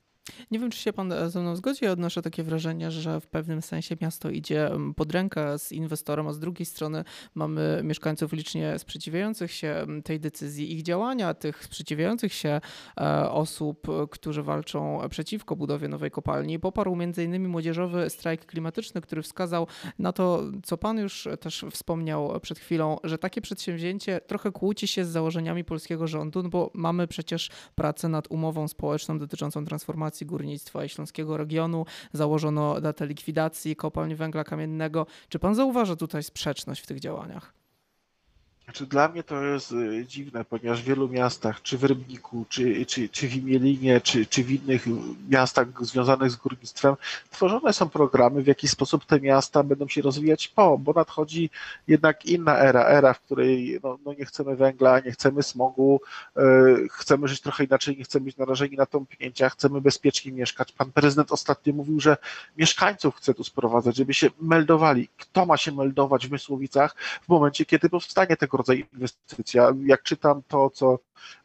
Nie 0.51 0.59
wiem, 0.59 0.71
czy 0.71 0.79
się 0.79 0.93
pan 0.93 1.15
ze 1.27 1.41
mną 1.41 1.57
zgodzi. 1.57 1.85
Ja 1.85 1.93
odnoszę 1.93 2.23
takie 2.23 2.43
wrażenie, 2.43 2.91
że 2.91 3.21
w 3.21 3.27
pewnym 3.27 3.63
sensie 3.63 3.97
miasto 4.01 4.31
idzie 4.31 4.71
pod 4.97 5.13
rękę 5.13 5.59
z 5.59 5.73
inwestorem, 5.73 6.29
a 6.29 6.33
z 6.33 6.39
drugiej 6.39 6.67
strony 6.67 7.05
mamy 7.35 7.81
mieszkańców 7.85 8.33
licznie 8.33 8.79
sprzeciwiających 8.79 9.53
się 9.53 9.87
tej 10.05 10.21
decyzji. 10.21 10.73
Ich 10.73 10.83
działania, 10.83 11.35
tych 11.35 11.65
sprzeciwiających 11.65 12.33
się 12.33 12.61
e, 13.01 13.31
osób, 13.31 13.87
którzy 14.11 14.43
walczą 14.43 15.01
przeciwko 15.11 15.57
budowie 15.57 15.89
nowej 15.89 16.11
kopalni, 16.11 16.59
poparł 16.59 16.93
m.in. 17.03 17.49
młodzieżowy 17.49 18.11
strajk 18.11 18.47
klimatyczny, 18.47 19.01
który 19.01 19.23
wskazał 19.23 19.67
na 19.99 20.13
to, 20.13 20.43
co 20.65 20.77
pan 20.77 20.99
już 20.99 21.29
też 21.41 21.65
wspomniał 21.71 22.41
przed 22.41 22.59
chwilą, 22.59 22.97
że 23.05 23.19
takie 23.19 23.41
przedsięwzięcie 23.41 24.21
trochę 24.27 24.53
kłóci 24.53 24.87
się 24.87 25.05
z 25.05 25.09
założeniami 25.09 25.65
polskiego 25.65 26.07
rządu, 26.07 26.43
no 26.43 26.49
bo 26.49 26.71
mamy 26.75 27.07
przecież 27.07 27.51
pracę 27.75 28.09
nad 28.09 28.31
umową 28.31 28.69
społeczną 28.69 29.19
dotyczącą 29.19 29.65
transformacji 29.65 30.18
Górnictwa 30.27 30.85
i 30.85 30.89
Śląskiego 30.89 31.37
Regionu. 31.37 31.87
Założono 32.13 32.81
datę 32.81 33.07
likwidacji 33.07 33.77
kopalń 33.77 34.15
węgla 34.15 34.45
kamiennego. 34.45 35.07
Czy 35.29 35.39
pan 35.39 35.55
zauważa 35.55 35.97
tutaj 35.97 36.23
sprzeczność 36.23 36.81
w 36.81 36.87
tych 36.87 37.01
działaniach? 37.01 37.58
Znaczy 38.69 38.87
dla 38.87 39.09
mnie 39.09 39.23
to 39.23 39.43
jest 39.43 39.73
y, 39.73 40.05
dziwne, 40.09 40.45
ponieważ 40.45 40.83
w 40.83 40.85
wielu 40.85 41.09
miastach, 41.09 41.63
czy 41.63 41.79
w 41.79 41.85
Rybniku, 41.85 42.45
czy, 42.49 42.87
czy, 42.87 43.09
czy 43.09 43.29
w 43.29 43.37
Imielinie, 43.37 44.01
czy, 44.01 44.27
czy 44.27 44.45
w 44.45 44.51
innych 44.51 44.85
miastach 45.29 45.67
związanych 45.81 46.31
z 46.31 46.37
górnictwem, 46.37 46.95
tworzone 47.31 47.73
są 47.73 47.89
programy, 47.89 48.43
w 48.43 48.47
jaki 48.47 48.69
sposób 48.69 49.05
te 49.05 49.21
miasta 49.21 49.63
będą 49.63 49.89
się 49.89 50.03
rozwijać 50.03 50.49
po, 50.49 50.79
bo 50.79 50.93
nadchodzi 50.93 51.51
jednak 51.89 52.27
inna 52.27 52.59
era, 52.59 52.85
era, 52.85 53.15
w 53.15 53.21
której 53.21 53.81
no, 53.83 53.99
no 54.05 54.13
nie 54.19 54.25
chcemy 54.25 54.57
węgla, 54.57 55.01
nie 55.01 55.13
chcemy 55.13 55.43
smogu, 55.43 56.01
yy, 56.37 56.89
chcemy 56.93 57.29
żyć 57.29 57.41
trochę 57.41 57.65
inaczej, 57.65 57.97
nie 57.97 58.05
chcemy 58.05 58.25
być 58.25 58.37
narażeni 58.37 58.77
na 58.77 58.87
tąpnięcia, 58.87 59.49
chcemy 59.49 59.81
bezpiecznie 59.81 60.33
mieszkać. 60.33 60.73
Pan 60.73 60.93
prezydent 60.93 61.33
ostatnio 61.33 61.73
mówił, 61.73 62.01
że 62.01 62.17
mieszkańców 62.57 63.17
chce 63.17 63.35
tu 63.35 63.45
sprowadzać, 63.45 63.97
żeby 63.97 64.15
się 64.15 64.31
meldowali. 64.41 65.09
Kto 65.19 65.47
ma 65.47 65.57
się 65.57 65.73
meldować 65.73 66.27
w 66.27 66.31
Mysłowicach 66.31 66.97
w 67.23 67.29
momencie, 67.29 67.65
kiedy 67.65 67.89
powstanie 67.89 68.37
tego 68.37 68.58
rodzaju 68.59 68.85
inwestycja. 68.93 69.73
Jak 69.87 70.03
czytam 70.03 70.43
to, 70.49 70.71
co 70.71 70.99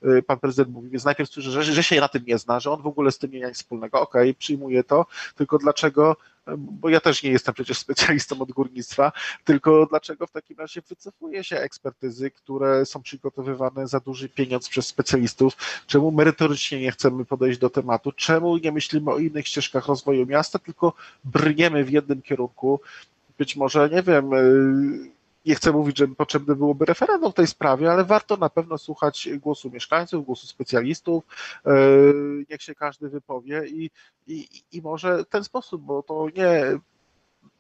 y, 0.06 0.24
pan 0.24 0.40
prezydent 0.40 0.76
mówi, 0.76 0.90
więc 0.90 1.06
najpierw 1.06 1.30
słyszę, 1.30 1.52
że, 1.52 1.64
że 1.64 1.84
się 1.84 2.02
na 2.02 2.08
tym 2.08 2.24
nie 2.28 2.38
zna, 2.38 2.60
że 2.60 2.72
on 2.72 2.82
w 2.82 2.88
ogóle 2.88 3.12
z 3.12 3.18
tym 3.18 3.32
nie 3.32 3.42
ma 3.42 3.48
nic 3.48 3.58
wspólnego. 3.58 4.02
Okej, 4.02 4.30
okay, 4.30 4.34
przyjmuję 4.34 4.84
to, 4.84 5.06
tylko 5.36 5.58
dlaczego 5.58 6.16
bo 6.58 6.90
ja 6.90 7.00
też 7.00 7.24
nie 7.24 7.30
jestem 7.30 7.54
przecież 7.54 7.78
specjalistą 7.78 8.42
od 8.42 8.52
górnictwa, 8.52 9.12
tylko 9.44 9.86
dlaczego 9.86 10.28
w 10.28 10.32
takim 10.32 10.58
razie 10.58 10.82
wycofuje 10.82 11.44
się 11.44 11.58
ekspertyzy, 11.58 12.32
które 12.32 12.86
są 12.86 13.02
przygotowywane 13.02 13.88
za 13.88 14.00
duży 14.00 14.30
pieniądz 14.30 14.70
przez 14.70 14.88
specjalistów, 14.88 15.54
czemu 15.88 16.12
merytorycznie 16.12 16.82
nie 16.82 16.92
chcemy 16.92 17.26
podejść 17.26 17.60
do 17.60 17.70
tematu, 17.70 18.12
czemu 18.12 18.58
nie 18.58 18.72
myślimy 18.72 19.12
o 19.12 19.18
innych 19.18 19.48
ścieżkach 19.48 19.88
rozwoju 19.88 20.26
miasta, 20.26 20.60
tylko 20.60 20.94
brniemy 21.24 21.84
w 21.84 21.92
jednym 21.92 22.22
kierunku, 22.22 22.80
być 23.38 23.56
może, 23.56 23.90
nie 23.90 24.04
wiem, 24.04 24.34
y, 24.34 25.12
nie 25.46 25.56
chcę 25.56 25.72
mówić, 25.72 25.98
że 25.98 26.08
potrzebne 26.08 26.56
byłoby 26.56 26.86
referendum 26.86 27.32
w 27.32 27.36
tej 27.36 27.48
sprawie, 27.48 27.92
ale 27.92 28.06
warto 28.06 28.38
na 28.38 28.50
pewno 28.50 28.78
słuchać 28.78 29.30
głosu 29.42 29.70
mieszkańców, 29.70 30.26
głosu 30.26 30.48
specjalistów, 30.48 31.24
e, 31.66 31.72
niech 32.50 32.62
się 32.62 32.76
każdy 32.76 33.10
wypowie 33.10 33.68
i, 33.68 33.90
i, 34.28 34.48
i 34.72 34.82
może 34.82 35.24
w 35.24 35.30
ten 35.30 35.44
sposób, 35.44 35.82
bo 35.82 36.04
to 36.04 36.28
nie 36.38 36.80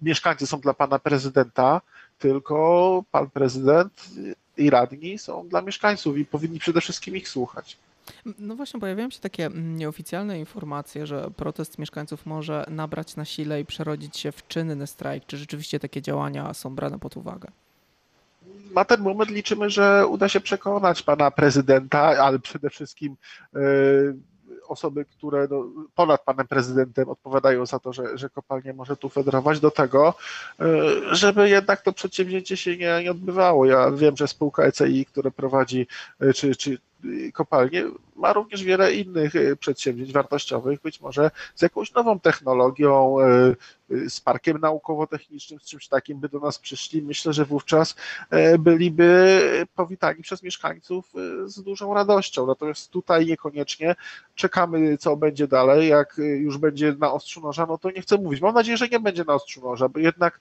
mieszkańcy 0.01 0.47
są 0.47 0.59
dla 0.59 0.73
pana 0.73 0.99
prezydenta, 0.99 1.81
tylko 2.19 3.03
pan 3.11 3.29
prezydent 3.29 4.09
i 4.57 4.69
radni 4.69 5.17
są 5.17 5.47
dla 5.47 5.61
mieszkańców 5.61 6.17
i 6.17 6.25
powinni 6.25 6.59
przede 6.59 6.81
wszystkim 6.81 7.15
ich 7.15 7.29
słuchać. 7.29 7.77
No 8.39 8.55
właśnie, 8.55 8.79
pojawiają 8.79 9.09
się 9.09 9.19
takie 9.19 9.49
nieoficjalne 9.53 10.39
informacje, 10.39 11.07
że 11.07 11.31
protest 11.35 11.77
mieszkańców 11.77 12.25
może 12.25 12.65
nabrać 12.69 13.15
na 13.15 13.25
sile 13.25 13.61
i 13.61 13.65
przerodzić 13.65 14.17
się 14.17 14.31
w 14.31 14.47
czynny 14.47 14.87
strajk. 14.87 15.25
Czy 15.25 15.37
rzeczywiście 15.37 15.79
takie 15.79 16.01
działania 16.01 16.53
są 16.53 16.75
brane 16.75 16.99
pod 16.99 17.17
uwagę? 17.17 17.51
Na 18.75 18.85
ten 18.85 19.01
moment 19.01 19.29
liczymy, 19.29 19.69
że 19.69 20.07
uda 20.07 20.29
się 20.29 20.39
przekonać 20.39 21.01
pana 21.01 21.31
prezydenta, 21.31 21.99
ale 22.01 22.39
przede 22.39 22.69
wszystkim 22.69 23.15
e, 23.55 23.59
osoby, 24.67 25.05
które 25.05 25.47
no, 25.51 25.65
ponad 25.95 26.23
panem 26.23 26.47
prezydentem 26.47 27.09
odpowiadają 27.09 27.65
za 27.65 27.79
to, 27.79 27.93
że, 27.93 28.17
że 28.17 28.29
kopalnia 28.29 28.73
może 28.73 28.97
tu 28.97 29.09
federować, 29.09 29.59
do 29.59 29.71
tego, 29.71 30.13
e, 30.59 30.65
żeby 31.11 31.49
jednak 31.49 31.81
to 31.81 31.93
przedsięwzięcie 31.93 32.57
się 32.57 32.77
nie, 32.77 32.99
nie 33.03 33.11
odbywało. 33.11 33.65
Ja 33.65 33.91
wiem, 33.91 34.17
że 34.17 34.27
spółka 34.27 34.63
ECI, 34.63 35.05
która 35.05 35.31
prowadzi, 35.31 35.87
e, 36.19 36.33
czy, 36.33 36.55
czy 36.55 36.77
kopalnie, 37.33 37.83
ma 38.15 38.33
również 38.33 38.63
wiele 38.63 38.93
innych 38.93 39.33
przedsięwzięć 39.59 40.13
wartościowych, 40.13 40.81
być 40.81 41.01
może 41.01 41.31
z 41.55 41.61
jakąś 41.61 41.93
nową 41.93 42.19
technologią, 42.19 43.15
z 44.09 44.21
parkiem 44.21 44.57
naukowo-technicznym, 44.57 45.59
z 45.59 45.65
czymś 45.65 45.87
takim 45.87 46.19
by 46.19 46.29
do 46.29 46.39
nas 46.39 46.59
przyszli. 46.59 47.01
Myślę, 47.01 47.33
że 47.33 47.45
wówczas 47.45 47.95
byliby 48.59 49.39
powitani 49.75 50.21
przez 50.21 50.43
mieszkańców 50.43 51.13
z 51.45 51.61
dużą 51.63 51.93
radością. 51.93 52.47
Natomiast 52.47 52.91
tutaj 52.91 53.25
niekoniecznie 53.25 53.95
czekamy, 54.35 54.97
co 54.97 55.15
będzie 55.15 55.47
dalej. 55.47 55.87
Jak 55.87 56.15
już 56.17 56.57
będzie 56.57 56.95
na 56.99 57.13
ostrzu 57.13 57.41
noża, 57.41 57.65
no 57.65 57.77
to 57.77 57.91
nie 57.91 58.01
chcę 58.01 58.17
mówić. 58.17 58.41
Mam 58.41 58.53
nadzieję, 58.55 58.77
że 58.77 58.87
nie 58.87 58.99
będzie 58.99 59.23
na 59.23 59.33
ostrzu 59.33 59.61
noża, 59.61 59.89
bo 59.89 59.99
jednak 59.99 60.39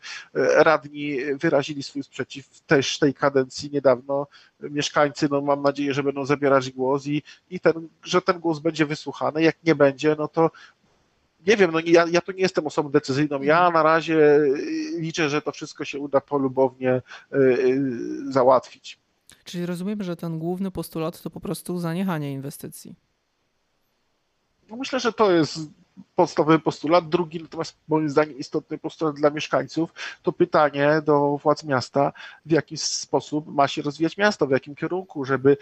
radni 0.54 1.18
wyrazili 1.34 1.82
swój 1.82 2.02
sprzeciw 2.02 2.60
też 2.60 2.98
tej 2.98 3.14
kadencji 3.14 3.70
niedawno. 3.72 4.26
Mieszkańcy, 4.60 5.28
no 5.30 5.40
mam 5.40 5.62
nadzieję, 5.62 5.94
że 5.94 6.02
będą 6.02 6.26
zabierać 6.26 6.70
głos 6.70 7.06
i, 7.06 7.22
i 7.50 7.60
ten, 7.60 7.88
że 8.04 8.22
ten 8.22 8.40
głos 8.40 8.58
będzie 8.58 8.86
wysłuchany. 8.86 9.42
Jak 9.42 9.56
nie 9.64 9.74
będzie, 9.74 10.16
no 10.18 10.28
to 10.28 10.50
nie 11.46 11.56
wiem, 11.56 11.72
no 11.72 11.80
ja, 11.84 12.06
ja 12.10 12.20
tu 12.20 12.32
nie 12.32 12.42
jestem 12.42 12.66
osobą 12.66 12.90
decyzyjną. 12.90 13.42
Ja 13.42 13.70
na 13.70 13.82
razie 13.82 14.36
y, 14.36 14.96
liczę, 14.98 15.30
że 15.30 15.42
to 15.42 15.52
wszystko 15.52 15.84
się 15.84 15.98
uda 15.98 16.20
polubownie 16.20 17.02
y, 17.32 17.36
y, 17.36 18.32
załatwić. 18.32 18.98
Czyli 19.44 19.66
rozumiem, 19.66 20.02
że 20.02 20.16
ten 20.16 20.38
główny 20.38 20.70
postulat 20.70 21.22
to 21.22 21.30
po 21.30 21.40
prostu 21.40 21.78
zaniechanie 21.78 22.32
inwestycji. 22.32 22.94
No 24.70 24.76
myślę, 24.76 25.00
że 25.00 25.12
to 25.12 25.32
jest 25.32 25.58
podstawowy 26.14 26.58
postulat. 26.58 27.08
Drugi, 27.08 27.42
natomiast 27.42 27.76
moim 27.88 28.10
zdaniem 28.10 28.38
istotny 28.38 28.78
postulat 28.78 29.14
dla 29.14 29.30
mieszkańców, 29.30 29.92
to 30.22 30.32
pytanie 30.32 31.02
do 31.04 31.38
władz 31.42 31.64
miasta, 31.64 32.12
w 32.46 32.50
jaki 32.50 32.76
sposób 32.76 33.46
ma 33.46 33.68
się 33.68 33.82
rozwijać 33.82 34.16
miasto, 34.16 34.46
w 34.46 34.50
jakim 34.50 34.74
kierunku, 34.74 35.24
żeby 35.24 35.56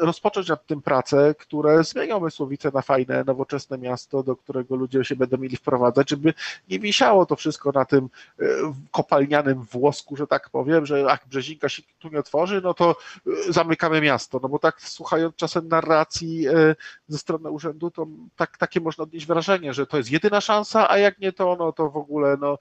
rozpocząć 0.00 0.48
nad 0.48 0.66
tym 0.66 0.82
pracę, 0.82 1.34
które 1.38 1.84
zmienią 1.84 2.20
Mysłowice 2.20 2.70
na 2.74 2.82
fajne, 2.82 3.24
nowoczesne 3.26 3.78
miasto, 3.78 4.22
do 4.22 4.36
którego 4.36 4.76
ludzie 4.76 5.04
się 5.04 5.16
będą 5.16 5.38
mieli 5.38 5.56
wprowadzać, 5.56 6.10
żeby 6.10 6.34
nie 6.68 6.78
wisiało 6.78 7.26
to 7.26 7.36
wszystko 7.36 7.72
na 7.72 7.84
tym 7.84 8.08
e, 8.40 8.44
kopalnianym 8.90 9.62
włosku, 9.62 10.16
że 10.16 10.26
tak 10.26 10.50
powiem, 10.50 10.86
że 10.86 11.00
jak 11.00 11.26
Brzezinka 11.26 11.68
się 11.68 11.82
tu 11.98 12.08
nie 12.08 12.18
otworzy, 12.18 12.60
no 12.64 12.74
to 12.74 12.96
e, 13.26 13.52
zamykamy 13.52 14.00
miasto. 14.00 14.40
No 14.42 14.48
bo 14.48 14.58
tak 14.58 14.82
słuchając 14.82 15.36
czasem 15.36 15.68
narracji 15.68 16.48
e, 16.48 16.76
ze 17.08 17.18
strony 17.18 17.50
urzędu, 17.50 17.90
to 17.90 18.06
tak, 18.36 18.58
takie 18.58 18.80
można 18.80 19.04
odnieść 19.04 19.26
wrażenie, 19.26 19.74
że 19.74 19.86
to 19.86 19.96
jest 19.96 20.10
jedyna 20.10 20.40
szansa, 20.40 20.90
a 20.90 20.98
jak 20.98 21.18
nie 21.18 21.32
to, 21.32 21.56
no 21.58 21.72
to 21.72 21.90
w 21.90 21.96
ogóle 21.96 22.36
no, 22.40 22.58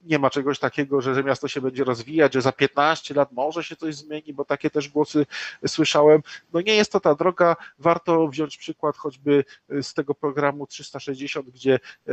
nie 0.00 0.18
ma 0.18 0.30
czegoś 0.30 0.58
takiego, 0.58 1.00
że, 1.00 1.14
że 1.14 1.24
miasto 1.24 1.48
się 1.48 1.60
będzie 1.60 1.84
rozwijać, 1.84 2.34
że 2.34 2.42
za 2.42 2.52
15 2.52 3.14
lat 3.14 3.32
może 3.32 3.64
się 3.64 3.76
coś 3.76 3.94
zmieni, 3.94 4.34
bo 4.34 4.44
takie 4.44 4.70
też 4.70 4.88
głosy 4.88 5.26
słyszałem. 5.66 6.22
No 6.52 6.60
nie 6.60 6.74
jest 6.74 6.92
to 6.92 7.00
ta 7.00 7.14
droga, 7.14 7.56
warto 7.78 8.28
wziąć 8.28 8.56
przykład 8.56 8.96
choćby 8.96 9.44
z 9.82 9.94
tego 9.94 10.14
programu 10.14 10.66
360, 10.66 11.50
gdzie 11.50 11.74
e, 11.74 12.12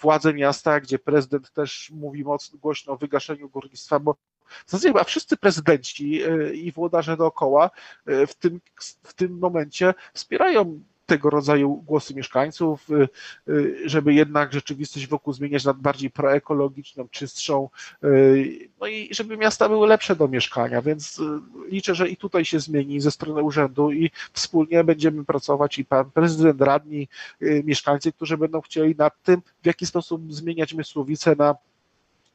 władze 0.00 0.34
miasta, 0.34 0.80
gdzie 0.80 0.98
prezydent 0.98 1.50
też 1.52 1.90
mówi 1.94 2.24
mocno, 2.24 2.58
głośno 2.58 2.92
o 2.92 2.96
wygaszeniu 2.96 3.48
górnictwa, 3.48 4.00
bo 4.00 4.16
zasadzie 4.66 4.88
chyba 4.88 5.04
wszyscy 5.04 5.36
prezydenci 5.36 6.22
e, 6.22 6.54
i 6.54 6.72
włodarze 6.72 7.16
dookoła 7.16 7.70
w 8.06 8.34
tym, 8.34 8.60
w 9.02 9.14
tym 9.14 9.38
momencie 9.38 9.94
wspierają 10.14 10.80
tego 11.08 11.30
rodzaju 11.30 11.74
głosy 11.76 12.14
mieszkańców, 12.14 12.88
żeby 13.84 14.14
jednak 14.14 14.52
rzeczywistość 14.52 15.06
wokół 15.06 15.32
zmieniać 15.32 15.64
na 15.64 15.74
bardziej 15.74 16.10
proekologiczną, 16.10 17.08
czystszą, 17.08 17.68
no 18.80 18.86
i 18.86 19.08
żeby 19.10 19.36
miasta 19.36 19.68
były 19.68 19.86
lepsze 19.86 20.16
do 20.16 20.28
mieszkania, 20.28 20.82
więc 20.82 21.20
liczę, 21.68 21.94
że 21.94 22.08
i 22.08 22.16
tutaj 22.16 22.44
się 22.44 22.60
zmieni 22.60 23.00
ze 23.00 23.10
strony 23.10 23.42
urzędu 23.42 23.92
i 23.92 24.10
wspólnie 24.32 24.84
będziemy 24.84 25.24
pracować 25.24 25.78
i 25.78 25.84
pan 25.84 26.10
prezydent, 26.10 26.60
radni, 26.60 27.08
mieszkańcy, 27.40 28.12
którzy 28.12 28.36
będą 28.36 28.60
chcieli 28.60 28.94
nad 28.96 29.22
tym, 29.22 29.42
w 29.62 29.66
jaki 29.66 29.86
sposób 29.86 30.32
zmieniać 30.32 30.74
Mysłowice 30.74 31.36
na 31.36 31.54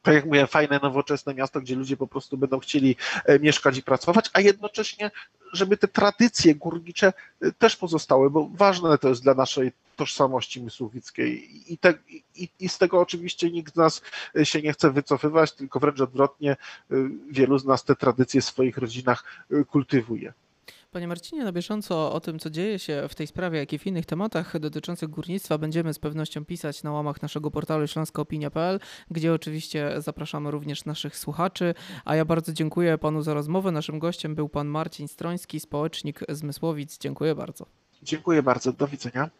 tak 0.04 0.14
jak 0.14 0.24
mówię, 0.24 0.46
fajne, 0.46 0.80
nowoczesne 0.82 1.34
miasto, 1.34 1.60
gdzie 1.60 1.76
ludzie 1.76 1.96
po 1.96 2.06
prostu 2.06 2.36
będą 2.38 2.58
chcieli 2.58 2.96
e, 3.24 3.38
mieszkać 3.38 3.78
i 3.78 3.82
pracować, 3.82 4.30
a 4.32 4.40
jednocześnie, 4.40 5.10
żeby 5.52 5.76
te 5.76 5.88
tradycje 5.88 6.54
górnicze 6.54 7.12
e, 7.40 7.52
też 7.52 7.76
pozostały, 7.76 8.30
bo 8.30 8.50
ważne 8.54 8.98
to 8.98 9.08
jest 9.08 9.22
dla 9.22 9.34
naszej 9.34 9.72
tożsamości 9.96 10.62
mysłowickiej 10.62 11.50
i, 11.72 11.78
te, 11.78 11.94
i, 12.34 12.48
i 12.60 12.68
z 12.68 12.78
tego 12.78 13.00
oczywiście 13.00 13.50
nikt 13.50 13.74
z 13.74 13.76
nas 13.76 14.02
e, 14.36 14.46
się 14.46 14.62
nie 14.62 14.72
chce 14.72 14.90
wycofywać, 14.90 15.52
tylko 15.52 15.80
wręcz 15.80 16.00
odwrotnie, 16.00 16.56
wielu 17.30 17.58
z 17.58 17.64
nas 17.64 17.84
te 17.84 17.96
tradycje 17.96 18.40
w 18.40 18.44
swoich 18.44 18.78
rodzinach 18.78 19.46
kultywuje. 19.68 20.32
Panie 20.94 21.08
Marcinie, 21.08 21.44
na 21.44 21.52
bieżąco 21.52 22.12
o 22.12 22.20
tym, 22.20 22.38
co 22.38 22.50
dzieje 22.50 22.78
się 22.78 23.06
w 23.08 23.14
tej 23.14 23.26
sprawie, 23.26 23.58
jak 23.58 23.72
i 23.72 23.78
w 23.78 23.86
innych 23.86 24.06
tematach 24.06 24.58
dotyczących 24.58 25.08
górnictwa, 25.08 25.58
będziemy 25.58 25.94
z 25.94 25.98
pewnością 25.98 26.44
pisać 26.44 26.82
na 26.82 26.92
łamach 26.92 27.22
naszego 27.22 27.50
portalu 27.50 27.86
śląskoopinia.pl, 27.86 28.80
gdzie 29.10 29.32
oczywiście 29.32 29.94
zapraszamy 29.98 30.50
również 30.50 30.84
naszych 30.84 31.16
słuchaczy. 31.16 31.74
A 32.04 32.16
ja 32.16 32.24
bardzo 32.24 32.52
dziękuję 32.52 32.98
panu 32.98 33.22
za 33.22 33.34
rozmowę. 33.34 33.72
Naszym 33.72 33.98
gościem 33.98 34.34
był 34.34 34.48
pan 34.48 34.68
Marcin 34.68 35.08
Stroński, 35.08 35.60
społecznik 35.60 36.20
z 36.28 36.42
Mysłowic. 36.42 36.98
Dziękuję 36.98 37.34
bardzo. 37.34 37.66
Dziękuję 38.02 38.42
bardzo. 38.42 38.72
Do 38.72 38.88
widzenia. 38.88 39.30